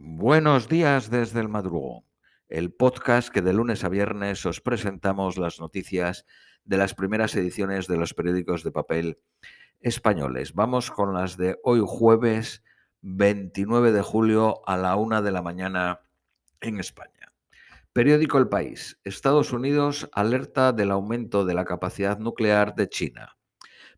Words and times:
Buenos 0.00 0.68
días 0.68 1.10
desde 1.10 1.40
el 1.40 1.48
madrugón, 1.48 2.04
el 2.48 2.72
podcast 2.72 3.30
que 3.30 3.42
de 3.42 3.52
lunes 3.52 3.82
a 3.82 3.88
viernes 3.88 4.46
os 4.46 4.60
presentamos 4.60 5.36
las 5.36 5.58
noticias 5.58 6.24
de 6.64 6.76
las 6.76 6.94
primeras 6.94 7.34
ediciones 7.34 7.88
de 7.88 7.96
los 7.96 8.14
periódicos 8.14 8.62
de 8.62 8.70
papel 8.70 9.18
españoles. 9.80 10.54
Vamos 10.54 10.92
con 10.92 11.14
las 11.14 11.36
de 11.36 11.58
hoy 11.64 11.82
jueves 11.84 12.62
29 13.00 13.90
de 13.90 14.02
julio 14.02 14.60
a 14.68 14.76
la 14.76 14.94
una 14.94 15.20
de 15.20 15.32
la 15.32 15.42
mañana 15.42 16.02
en 16.60 16.78
España. 16.78 17.32
Periódico 17.92 18.38
El 18.38 18.48
País. 18.48 19.00
Estados 19.02 19.52
Unidos 19.52 20.08
alerta 20.12 20.72
del 20.72 20.92
aumento 20.92 21.44
de 21.44 21.54
la 21.54 21.64
capacidad 21.64 22.20
nuclear 22.20 22.76
de 22.76 22.88
China. 22.88 23.36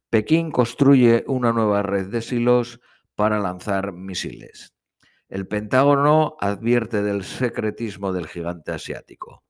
Pekín 0.08 0.50
construye 0.50 1.24
una 1.26 1.52
nueva 1.52 1.82
red 1.82 2.06
de 2.06 2.22
silos 2.22 2.80
para 3.14 3.38
lanzar 3.38 3.92
misiles. 3.92 4.72
El 5.30 5.46
Pentágono 5.46 6.36
advierte 6.40 7.04
del 7.04 7.22
secretismo 7.22 8.12
del 8.12 8.26
gigante 8.26 8.72
asiático. 8.72 9.44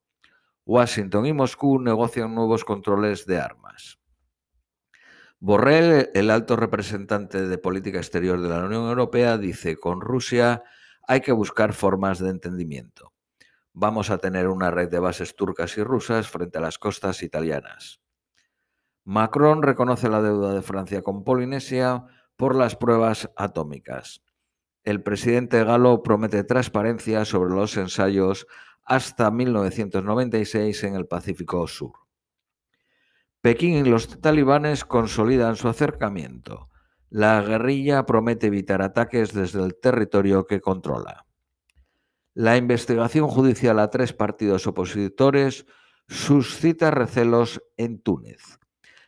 Washington 0.67 1.25
y 1.25 1.33
Moscú 1.33 1.81
negocian 1.81 2.35
nuevos 2.35 2.67
controles 2.67 3.25
de 3.25 3.41
armas. 3.41 3.99
Borrell, 5.39 6.11
el 6.13 6.31
alto 6.31 6.57
representante 6.57 7.49
de 7.49 7.57
política 7.57 7.97
exterior 7.97 8.43
de 8.43 8.51
la 8.51 8.63
Unión 8.63 8.91
Europea, 8.91 9.39
dice, 9.39 9.79
con 9.79 10.03
Rusia 10.03 10.63
hay 11.09 11.23
que 11.23 11.33
buscar 11.33 11.73
formas 11.73 12.19
de 12.19 12.29
entendimiento. 12.29 13.15
Vamos 13.73 14.11
a 14.11 14.19
tener 14.19 14.49
una 14.49 14.71
red 14.71 14.91
de 14.91 14.99
bases 14.99 15.35
turcas 15.35 15.79
y 15.79 15.83
rusas 15.83 16.29
frente 16.29 16.59
a 16.59 16.61
las 16.61 16.79
costas 16.79 17.23
italianas. 17.23 18.03
Macron 19.05 19.63
reconoce 19.63 20.11
la 20.11 20.21
deuda 20.21 20.53
de 20.53 20.61
Francia 20.61 21.01
con 21.01 21.25
Polinesia 21.25 22.05
por 22.37 22.55
las 22.55 22.77
pruebas 22.77 23.31
atómicas. 23.35 24.23
El 24.83 25.03
presidente 25.03 25.63
galo 25.63 26.03
promete 26.03 26.43
transparencia 26.43 27.27
sobre 27.27 27.55
los 27.55 27.77
ensayos 27.77 28.47
hasta 28.83 29.31
1996 29.31 30.85
en 30.85 30.95
el 30.95 31.07
Pacífico 31.07 31.67
Sur. 31.67 31.93
Pekín 33.43 33.75
y 33.75 33.89
los 33.89 34.21
talibanes 34.21 34.87
consolidan 34.87 35.57
su 35.57 35.69
acercamiento. 35.69 36.69
La 37.11 37.43
guerrilla 37.43 38.07
promete 38.07 38.47
evitar 38.47 38.81
ataques 38.81 39.35
desde 39.35 39.63
el 39.63 39.79
territorio 39.79 40.47
que 40.47 40.61
controla. 40.63 41.27
La 42.33 42.57
investigación 42.57 43.29
judicial 43.29 43.81
a 43.81 43.91
tres 43.91 44.15
partidos 44.15 44.67
opositores 44.67 45.67
suscita 46.09 46.91
recelos 46.91 47.63
en 47.77 48.01
Túnez. 48.01 48.59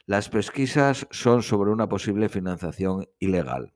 Las 0.05 0.29
pesquisas 0.29 1.07
son 1.11 1.43
sobre 1.43 1.71
una 1.71 1.89
posible 1.89 2.29
financiación 2.29 3.09
ilegal 3.19 3.73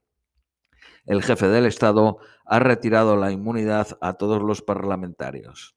el 1.07 1.23
jefe 1.23 1.47
del 1.47 1.65
Estado 1.65 2.19
ha 2.45 2.59
retirado 2.59 3.15
la 3.15 3.31
inmunidad 3.31 3.97
a 4.01 4.13
todos 4.13 4.43
los 4.43 4.61
parlamentarios. 4.61 5.75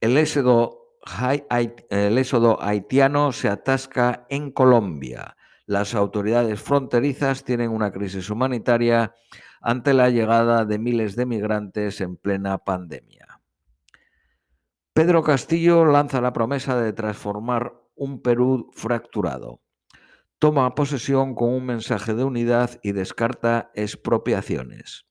El 0.00 0.18
éxodo, 0.18 0.98
haitiano 2.60 3.32
se 3.32 3.48
atasca 3.48 4.26
en 4.28 4.50
Colombia. 4.50 5.36
Las 5.64 5.94
autoridades 5.94 6.60
fronterizas 6.60 7.44
tienen 7.44 7.70
una 7.70 7.92
crisis 7.92 8.28
humanitaria 8.30 9.14
ante 9.60 9.94
la 9.94 10.10
llegada 10.10 10.64
de 10.64 10.78
miles 10.78 11.16
de 11.16 11.26
migrantes 11.26 12.00
en 12.00 12.16
plena 12.16 12.58
pandemia. 12.58 13.40
Pedro 14.92 15.22
Castillo 15.22 15.84
lanza 15.84 16.20
la 16.20 16.32
promesa 16.32 16.80
de 16.80 16.92
transformar 16.92 17.74
un 17.94 18.22
Perú 18.22 18.70
fracturado 18.74 19.60
toma 20.38 20.74
posesión 20.74 21.34
con 21.34 21.54
un 21.54 21.66
mensaje 21.66 22.14
de 22.14 22.24
unidad 22.24 22.78
y 22.82 22.92
descarta 22.92 23.70
expropiaciones. 23.74 25.06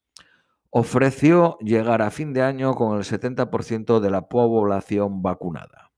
Ofreció 0.70 1.58
llegar 1.62 2.02
a 2.02 2.12
fin 2.12 2.34
de 2.34 2.42
año 2.42 2.73
con 2.73 2.98
el 2.98 3.04
70% 3.04 4.00
de 4.00 4.09
la 4.09 4.28
población 4.28 5.22
vacunada. 5.22 5.92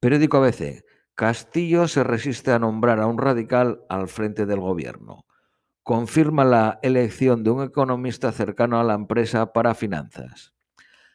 Periódico 0.00 0.38
ABC. 0.38 0.84
Castillo 1.14 1.86
se 1.88 2.02
resiste 2.02 2.50
a 2.52 2.58
nombrar 2.58 3.00
a 3.00 3.06
un 3.06 3.18
radical 3.18 3.84
al 3.88 4.08
frente 4.08 4.46
del 4.46 4.60
gobierno. 4.60 5.26
Confirma 5.82 6.44
la 6.44 6.78
elección 6.82 7.44
de 7.44 7.50
un 7.50 7.62
economista 7.62 8.32
cercano 8.32 8.80
a 8.80 8.84
la 8.84 8.94
empresa 8.94 9.52
para 9.52 9.74
finanzas. 9.74 10.54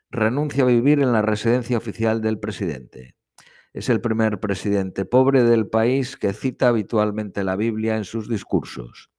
Renuncia 0.10 0.64
a 0.64 0.68
vivir 0.68 1.00
en 1.02 1.12
la 1.12 1.22
residencia 1.22 1.78
oficial 1.78 2.22
del 2.22 2.40
presidente. 2.40 3.17
Es 3.78 3.90
el 3.90 4.02
primer 4.02 4.40
presidente 4.40 5.06
pobre 5.06 5.44
del 5.44 5.68
país 5.68 6.18
que 6.18 6.34
cita 6.34 6.70
habitualmente 6.70 7.44
la 7.44 7.56
Biblia 7.56 7.96
en 7.96 8.06
sus 8.06 8.28
discursos. 8.28 9.12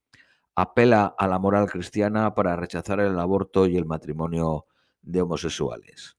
Apela 0.57 1.15
a 1.17 1.29
la 1.29 1.39
moral 1.39 1.71
cristiana 1.71 2.35
para 2.35 2.57
rechazar 2.57 2.99
el 2.99 3.17
aborto 3.21 3.69
y 3.69 3.77
el 3.77 3.87
matrimonio 3.87 4.67
de 5.01 5.23
homosexuales. 5.23 6.17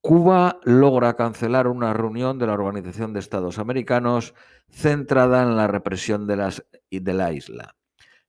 Cuba 0.00 0.60
logra 0.62 1.14
cancelar 1.14 1.66
una 1.68 1.92
reunión 1.92 2.38
de 2.38 2.46
la 2.46 2.54
Organización 2.54 3.12
de 3.12 3.20
Estados 3.20 3.58
Americanos 3.58 4.32
centrada 4.70 5.42
en 5.42 5.58
la 5.58 5.66
represión 5.66 6.26
de, 6.26 6.36
las, 6.36 6.64
de 6.90 7.12
la 7.12 7.34
isla. 7.34 7.76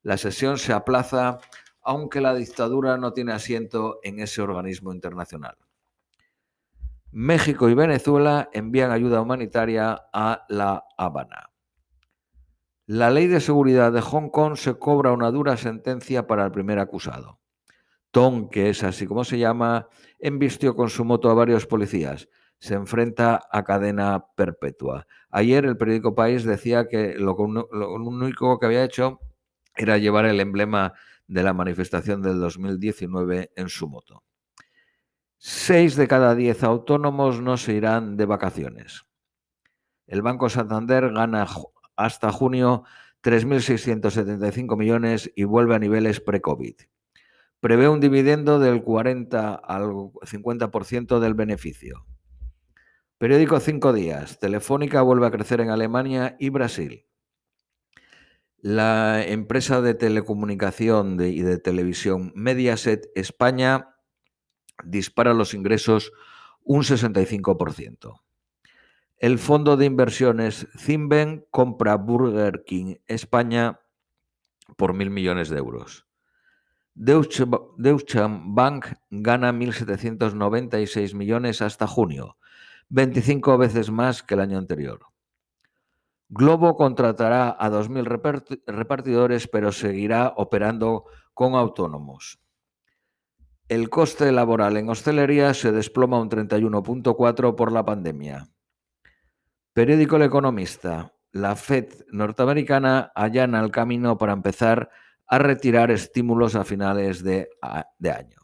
La 0.04 0.18
sesión 0.18 0.58
se 0.58 0.74
aplaza 0.74 1.40
aunque 1.82 2.20
la 2.20 2.36
dictadura 2.36 2.98
no 2.98 3.14
tiene 3.14 3.32
asiento 3.32 4.02
en 4.04 4.20
ese 4.20 4.42
organismo 4.42 4.94
internacional. 4.94 5.56
México 7.14 7.68
y 7.68 7.74
Venezuela 7.74 8.50
envían 8.54 8.90
ayuda 8.90 9.20
humanitaria 9.20 10.02
a 10.14 10.46
La 10.48 10.86
Habana. 10.98 11.50
La 12.86 13.10
ley 13.10 13.28
de 13.28 13.42
seguridad 13.42 13.92
de 13.92 14.00
Hong 14.00 14.30
Kong 14.30 14.56
se 14.56 14.80
cobra 14.80 15.12
una 15.12 15.30
dura 15.30 15.58
sentencia 15.58 16.26
para 16.26 16.46
el 16.46 16.52
primer 16.52 16.80
acusado. 16.80 17.42
Tom, 18.12 18.50
que 18.50 18.70
es 18.70 18.84
así 18.84 19.08
como 19.08 19.26
se 19.26 19.38
llama, 19.38 19.90
embistió 20.20 20.74
con 20.74 20.90
su 20.90 21.04
moto 21.04 21.30
a 21.30 21.34
varios 21.34 21.68
policías. 21.68 22.30
Se 22.60 22.76
enfrenta 22.76 23.42
a 23.52 23.64
cadena 23.66 24.28
perpetua. 24.36 25.06
Ayer 25.30 25.66
el 25.66 25.76
periódico 25.76 26.16
País 26.16 26.46
decía 26.46 26.88
que 26.88 27.16
lo, 27.16 27.36
lo 27.72 27.94
único 27.94 28.58
que 28.58 28.68
había 28.68 28.86
hecho 28.86 29.20
era 29.76 29.98
llevar 29.98 30.26
el 30.26 30.40
emblema 30.40 30.94
de 31.28 31.44
la 31.44 31.54
manifestación 31.54 32.22
del 32.22 32.40
2019 32.40 33.52
en 33.56 33.68
su 33.68 33.90
moto. 33.90 34.24
Seis 35.44 35.96
de 35.96 36.08
cada 36.08 36.36
diez 36.36 36.64
autónomos 36.64 37.42
no 37.42 37.58
se 37.58 37.74
irán 37.74 38.16
de 38.16 38.28
vacaciones. 38.28 39.08
El 40.06 40.22
Banco 40.22 40.50
Santander 40.50 41.12
gana 41.12 41.48
hasta 41.96 42.32
junio 42.32 42.84
3.675 43.24 44.78
millones 44.78 45.32
y 45.36 45.46
vuelve 45.46 45.74
a 45.74 45.80
niveles 45.80 46.20
pre-COVID. 46.20 46.76
Prevé 47.60 47.90
un 47.90 48.00
dividendo 48.00 48.60
del 48.60 48.84
40 48.84 49.56
al 49.56 49.86
50% 49.90 51.20
del 51.20 51.34
beneficio. 51.34 52.06
Periódico 53.18 53.60
Cinco 53.60 53.94
Días. 53.94 54.38
Telefónica 54.38 55.02
vuelve 55.02 55.26
a 55.26 55.32
crecer 55.32 55.60
en 55.60 55.72
Alemania 55.72 56.36
y 56.40 56.50
Brasil. 56.50 57.08
La 58.58 59.26
empresa 59.26 59.82
de 59.82 59.96
telecomunicación 59.96 61.20
y 61.20 61.42
de 61.42 61.58
televisión 61.58 62.32
Mediaset 62.36 63.10
España 63.16 63.88
dispara 64.86 65.34
los 65.34 65.54
ingresos 65.54 66.12
un 66.64 66.84
65%. 66.84 68.22
El 69.18 69.38
fondo 69.38 69.78
de 69.78 69.86
inversiones 69.86 70.68
Zimben 70.78 71.46
compra 71.52 71.96
Burger 71.96 72.64
King 72.66 72.96
España 73.08 73.80
por 74.78 74.94
mil 74.94 75.10
millones 75.10 75.50
de 75.50 75.58
euros. 75.58 76.08
Deutsche, 76.94 77.46
Bank 77.46 78.86
gana 79.10 79.54
1.796 79.54 81.14
millones 81.14 81.62
hasta 81.62 81.88
junio, 81.88 82.38
25 82.90 83.58
veces 83.58 83.92
más 83.92 84.24
que 84.24 84.34
el 84.34 84.42
año 84.42 84.58
anterior. 84.58 85.00
Globo 86.28 86.76
contratará 86.76 87.56
a 87.60 87.70
2.000 87.70 88.62
repartidores, 88.66 89.48
pero 89.48 89.72
seguirá 89.72 90.34
operando 90.36 91.06
con 91.34 91.56
autónomos. 91.56 92.40
El 93.72 93.90
coste 93.90 94.34
laboral 94.34 94.76
en 94.76 94.90
hostelería 94.90 95.54
se 95.54 95.72
desploma 95.72 96.20
un 96.20 96.30
31.4 96.30 97.56
por 97.56 97.72
la 97.72 97.86
pandemia. 97.86 98.50
Periódico 99.72 100.18
El 100.18 100.24
Economista. 100.24 101.14
La 101.32 101.56
Fed 101.56 102.04
norteamericana 102.12 103.14
allana 103.16 103.62
el 103.62 103.72
camino 103.72 104.18
para 104.18 104.34
empezar 104.34 104.90
a 105.26 105.38
retirar 105.38 105.90
estímulos 105.90 106.56
a 106.56 106.66
finales 106.66 107.24
de, 107.24 107.48
de 107.98 108.12
año. 108.12 108.40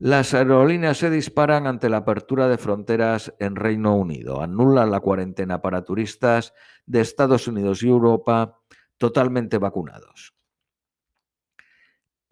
Las 0.00 0.34
aerolíneas 0.34 0.98
se 0.98 1.08
disparan 1.08 1.68
ante 1.68 1.88
la 1.88 1.98
apertura 1.98 2.48
de 2.48 2.58
fronteras 2.58 3.32
en 3.38 3.54
Reino 3.54 3.94
Unido. 3.94 4.42
Anulan 4.42 4.90
la 4.90 4.98
cuarentena 4.98 5.62
para 5.62 5.84
turistas 5.84 6.54
de 6.86 7.02
Estados 7.02 7.46
Unidos 7.46 7.84
y 7.84 7.88
Europa 7.88 8.58
totalmente 8.98 9.58
vacunados. 9.58 10.34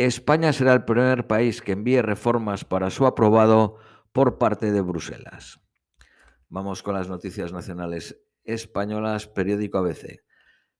España 0.06 0.54
será 0.54 0.72
el 0.72 0.86
primer 0.86 1.26
país 1.26 1.60
que 1.60 1.72
envíe 1.72 2.00
reformas 2.00 2.64
para 2.64 2.88
su 2.88 3.04
aprobado 3.04 3.76
por 4.12 4.38
parte 4.38 4.72
de 4.72 4.80
Bruselas. 4.80 5.60
Vamos 6.48 6.82
con 6.82 6.94
las 6.94 7.10
noticias 7.10 7.52
nacionales 7.52 8.18
españolas, 8.42 9.26
periódico 9.26 9.76
ABC. 9.76 10.22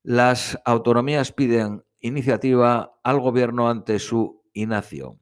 Las 0.02 0.58
autonomías 0.64 1.32
piden 1.32 1.84
iniciativa 2.00 2.98
al 3.04 3.20
gobierno 3.20 3.68
ante 3.68 3.98
su 3.98 4.42
inacción. 4.54 5.20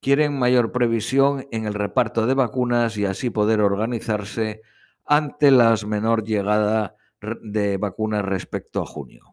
Quieren 0.00 0.38
mayor 0.38 0.72
previsión 0.72 1.46
en 1.52 1.66
el 1.66 1.74
reparto 1.74 2.26
de 2.26 2.32
vacunas 2.32 2.96
y 2.96 3.04
así 3.04 3.28
poder 3.28 3.60
organizarse 3.60 4.62
ante 5.04 5.50
la 5.50 5.74
menor 5.86 6.24
llegada 6.24 6.96
de 7.42 7.76
vacunas 7.76 8.24
respecto 8.24 8.80
a 8.80 8.86
junio. 8.86 9.31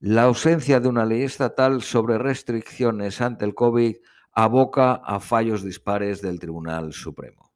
La 0.00 0.22
ausencia 0.22 0.78
de 0.78 0.86
una 0.86 1.04
ley 1.04 1.22
estatal 1.22 1.82
sobre 1.82 2.18
restricciones 2.18 3.20
ante 3.20 3.44
el 3.44 3.54
COVID 3.54 3.96
aboca 4.32 4.92
a 4.92 5.18
fallos 5.18 5.64
dispares 5.64 6.22
del 6.22 6.38
Tribunal 6.38 6.92
Supremo. 6.92 7.52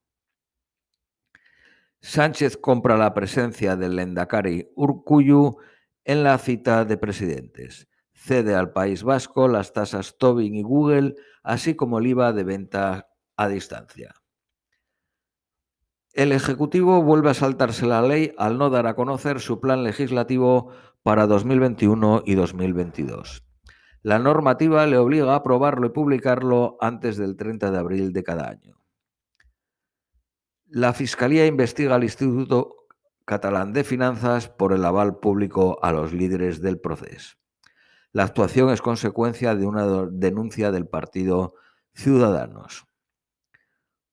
Sánchez 2.01 2.57
compra 2.57 2.97
la 2.97 3.15
presencia 3.15 3.77
del 3.77 3.95
Lendakari 3.95 4.73
Urcuyu 4.75 5.59
en 6.05 6.25
la 6.25 6.37
cita 6.39 6.85
de 6.85 6.97
presidentes. 6.97 7.87
Cede 8.13 8.57
al 8.57 8.73
País 8.73 9.05
Vasco 9.05 9.47
las 9.47 9.73
tasas 9.73 10.19
Tobin 10.19 10.57
y 10.57 10.65
Google, 10.65 11.15
así 11.45 11.77
como 11.77 12.01
el 12.01 12.09
IVA 12.09 12.33
de 12.33 12.43
venta 12.43 13.09
a 13.37 13.47
distancia. 13.47 14.15
El 16.13 16.33
Ejecutivo 16.33 17.03
vuelve 17.03 17.31
a 17.31 17.35
saltarse 17.35 17.87
la 17.87 18.03
ley 18.03 18.35
al 18.37 18.59
no 18.59 18.69
dar 18.69 18.87
a 18.87 18.95
conocer 18.95 19.41
su 19.41 19.61
plan 19.61 19.83
legislativo 19.85 20.73
para 21.03 21.27
2021 21.27 22.23
y 22.25 22.35
2022. 22.35 23.45
La 24.03 24.19
normativa 24.19 24.87
le 24.87 24.99
obliga 24.99 25.33
a 25.33 25.37
aprobarlo 25.37 25.87
y 25.87 25.91
publicarlo 25.91 26.77
antes 26.81 27.17
del 27.17 27.37
30 27.37 27.71
de 27.71 27.79
abril 27.79 28.13
de 28.13 28.23
cada 28.23 28.49
año. 28.49 28.81
La 30.67 30.93
Fiscalía 30.93 31.47
investiga 31.47 31.97
al 31.97 32.05
Instituto 32.05 32.87
Catalán 33.25 33.73
de 33.73 33.85
Finanzas 33.85 34.49
por 34.49 34.73
el 34.73 34.85
aval 34.85 35.19
público 35.19 35.79
a 35.83 35.93
los 35.93 36.13
líderes 36.13 36.61
del 36.61 36.81
proceso. 36.81 37.37
La 38.13 38.25
actuación 38.25 38.71
es 38.71 38.83
consecuencia 38.83 39.55
de 39.55 39.67
una 39.67 39.87
denuncia 40.11 40.71
del 40.71 40.87
partido 40.87 41.55
Ciudadanos. 41.95 42.87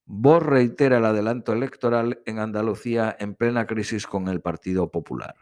Vox 0.06 0.44
reitera 0.44 0.98
el 0.98 1.04
adelanto 1.04 1.52
electoral 1.52 2.20
en 2.26 2.40
Andalucía 2.40 3.14
en 3.18 3.34
plena 3.34 3.66
crisis 3.66 4.06
con 4.06 4.28
el 4.28 4.40
Partido 4.40 4.90
Popular. 4.90 5.36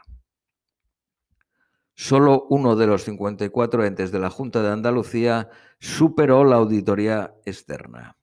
Solo 2.01 2.47
uno 2.49 2.77
de 2.77 2.87
los 2.87 3.03
54 3.03 3.85
entes 3.85 4.13
de 4.13 4.21
la 4.21 4.31
Junta 4.31 4.63
de 4.63 4.71
Andalucía 4.71 5.49
superó 5.81 6.45
la 6.45 6.55
auditoría 6.55 7.35
externa. 7.45 8.17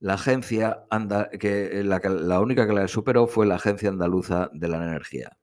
La 0.00 0.14
agencia 0.14 0.84
que 1.38 1.82
la, 1.84 1.98
la 1.98 2.40
única 2.40 2.66
que 2.66 2.72
la 2.72 2.88
superó 2.88 3.26
fue 3.26 3.44
la 3.44 3.56
Agencia 3.56 3.90
Andaluza 3.90 4.48
de 4.54 4.66
la 4.66 4.78
Energía. 4.78 5.36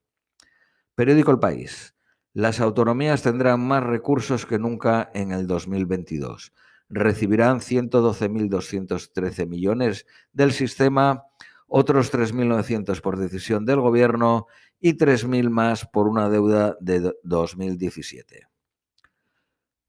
Periódico 0.95 1.29
El 1.29 1.37
País. 1.37 1.93
Las 2.33 2.59
autonomías 2.59 3.21
tendrán 3.21 3.59
más 3.59 3.83
recursos 3.83 4.47
que 4.47 4.57
nunca 4.57 5.11
en 5.13 5.31
el 5.31 5.45
2022 5.45 6.51
recibirán 6.89 7.59
112.213 7.59 9.47
millones 9.47 10.07
del 10.33 10.51
sistema, 10.53 11.25
otros 11.69 12.11
3.900 12.11 12.99
por 13.01 13.17
decisión 13.17 13.65
del 13.65 13.79
Gobierno 13.79 14.47
y 14.79 14.97
3.000 14.97 15.49
más 15.49 15.85
por 15.85 16.07
una 16.07 16.29
deuda 16.29 16.75
de 16.81 17.13
2017. 17.23 18.47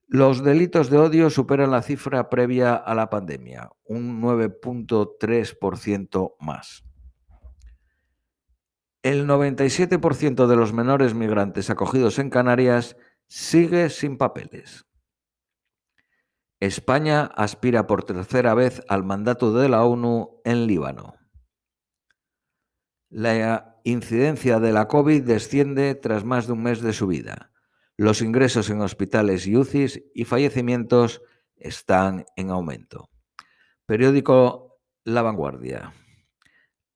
Los 0.07 0.43
delitos 0.43 0.91
de 0.91 0.99
odio 0.99 1.31
superan 1.31 1.71
la 1.71 1.83
cifra 1.83 2.29
previa 2.29 2.75
a 2.75 2.95
la 2.95 3.11
pandemia, 3.11 3.71
un 3.85 4.21
9.3% 4.21 6.35
más. 6.41 6.85
El 9.03 9.27
97% 9.27 10.47
de 10.49 10.57
los 10.57 10.73
menores 10.73 11.15
migrantes 11.15 11.71
acogidos 11.71 12.19
en 12.19 12.29
Canarias 12.29 12.97
sigue 13.29 13.89
sin 13.89 14.19
papeles. 14.19 14.85
España 16.59 17.31
aspira 17.37 17.87
por 17.87 18.03
tercera 18.03 18.53
vez 18.55 18.83
al 18.89 19.05
mandato 19.05 19.55
de 19.55 19.69
la 19.69 19.85
ONU 19.85 20.41
en 20.45 20.67
Líbano. 20.67 21.20
La 23.11 23.77
incidencia 23.85 24.61
de 24.61 24.73
la 24.73 24.89
COVID 24.89 25.23
desciende 25.23 25.95
tras 25.95 26.25
más 26.25 26.47
de 26.47 26.55
un 26.55 26.63
mes 26.63 26.81
de 26.81 26.93
su 26.93 27.07
vida. 27.07 27.51
Los 27.97 28.23
ingresos 28.23 28.71
en 28.71 28.81
hospitales 28.81 29.47
y 29.47 29.57
UCIs 29.57 30.03
y 30.15 30.25
fallecimientos 30.25 31.21
están 31.57 32.25
en 32.37 32.51
aumento. 32.51 33.11
Periódico 33.85 34.79
La 35.05 35.23
Vanguardia. 35.23 35.93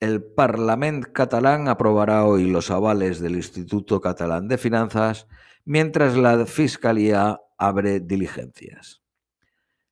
El 0.01 0.23
Parlamento 0.23 1.13
catalán 1.13 1.69
aprobará 1.69 2.25
hoy 2.25 2.45
los 2.45 2.71
avales 2.71 3.21
del 3.21 3.37
Instituto 3.37 4.01
Catalán 4.01 4.49
de 4.49 4.57
Finanzas, 4.57 5.27
mientras 5.65 6.17
la 6.17 6.47
Fiscalía 6.47 7.41
abre 7.59 8.01
diligencias 8.01 9.05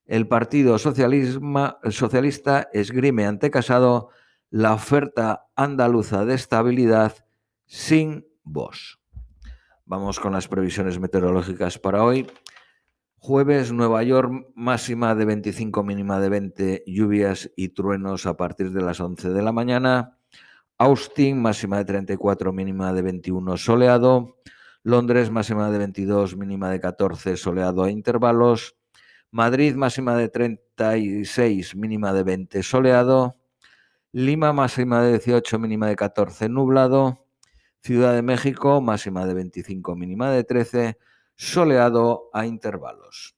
el 0.05 0.27
Partido 0.27 0.77
Socialista 0.77 2.69
esgrime 2.73 3.25
ante 3.25 3.49
Casado 3.51 4.09
la 4.53 4.75
oferta 4.75 5.47
andaluza 5.55 6.25
de 6.25 6.35
estabilidad 6.35 7.25
sin 7.65 8.27
voz. 8.43 8.99
Vamos 9.83 10.19
con 10.19 10.31
las 10.31 10.47
previsiones 10.47 10.99
meteorológicas 10.99 11.79
para 11.79 12.03
hoy. 12.03 12.27
Jueves, 13.15 13.71
Nueva 13.71 14.03
York, 14.03 14.31
máxima 14.53 15.15
de 15.15 15.25
25, 15.25 15.83
mínima 15.83 16.19
de 16.19 16.29
20, 16.29 16.83
lluvias 16.85 17.49
y 17.55 17.69
truenos 17.69 18.27
a 18.27 18.37
partir 18.37 18.71
de 18.73 18.83
las 18.83 18.99
11 18.99 19.29
de 19.29 19.41
la 19.41 19.51
mañana. 19.51 20.19
Austin, 20.77 21.41
máxima 21.41 21.79
de 21.79 21.85
34, 21.85 22.53
mínima 22.53 22.93
de 22.93 23.01
21, 23.01 23.57
soleado. 23.57 24.37
Londres, 24.83 25.31
máxima 25.31 25.71
de 25.71 25.79
22, 25.79 26.37
mínima 26.37 26.69
de 26.69 26.79
14, 26.79 27.37
soleado 27.37 27.81
a 27.85 27.89
intervalos. 27.89 28.75
Madrid 29.31 29.73
máxima 29.73 30.15
de 30.15 30.29
36, 30.29 31.75
mínima 31.75 32.13
de 32.13 32.21
20, 32.21 32.61
soleado. 32.61 33.42
Lima 34.15 34.53
máxima 34.53 35.01
de 35.01 35.17
18, 35.17 35.57
mínima 35.57 35.87
de 35.87 35.95
14, 35.95 36.47
nublado. 36.47 37.25
Ciudad 37.81 38.13
de 38.13 38.21
México 38.21 38.79
máxima 38.79 39.25
de 39.25 39.33
25, 39.33 39.95
mínima 39.95 40.29
de 40.29 40.43
13, 40.43 40.99
soleado 41.35 42.29
a 42.31 42.45
intervalos. 42.45 43.35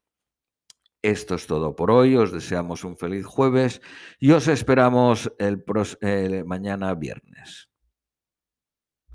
Esto 1.02 1.36
es 1.36 1.48
todo 1.48 1.78
por 1.78 1.92
hoy. 1.92 2.18
Os 2.18 2.34
deseamos 2.34 2.84
un 2.84 2.98
feliz 2.98 3.26
jueves 3.26 3.80
y 4.20 4.32
os 4.32 4.50
esperamos 4.50 5.32
el, 5.40 5.64
mañana 6.46 6.94
viernes. 6.94 7.70